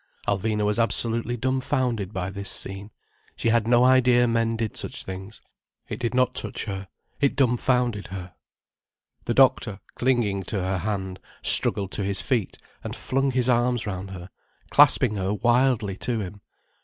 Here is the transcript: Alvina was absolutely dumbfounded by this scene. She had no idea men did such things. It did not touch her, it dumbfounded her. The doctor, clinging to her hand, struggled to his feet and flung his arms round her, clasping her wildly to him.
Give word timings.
Alvina 0.27 0.65
was 0.65 0.79
absolutely 0.79 1.37
dumbfounded 1.37 2.11
by 2.11 2.31
this 2.31 2.49
scene. 2.49 2.89
She 3.35 3.49
had 3.49 3.67
no 3.67 3.83
idea 3.83 4.27
men 4.27 4.55
did 4.55 4.75
such 4.75 5.03
things. 5.03 5.41
It 5.87 5.99
did 5.99 6.15
not 6.15 6.33
touch 6.33 6.63
her, 6.65 6.87
it 7.19 7.35
dumbfounded 7.35 8.07
her. 8.07 8.33
The 9.25 9.35
doctor, 9.35 9.79
clinging 9.93 10.41
to 10.45 10.59
her 10.59 10.79
hand, 10.79 11.19
struggled 11.43 11.91
to 11.91 12.03
his 12.03 12.19
feet 12.19 12.57
and 12.83 12.95
flung 12.95 13.29
his 13.29 13.47
arms 13.47 13.85
round 13.85 14.09
her, 14.09 14.31
clasping 14.71 15.13
her 15.17 15.35
wildly 15.35 15.97
to 15.97 16.19
him. 16.19 16.41